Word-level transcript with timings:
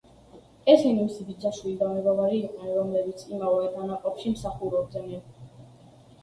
ესენი 0.71 0.93
მისი 1.01 1.25
ბიძაშვილი 1.27 1.73
და 1.81 1.89
მეგობარი 1.97 2.39
იყვნენ, 2.45 2.71
რომლებიც 2.79 3.27
იმავე 3.37 3.69
დანაყოფში 3.77 4.33
მსახურობდნენ. 4.37 5.23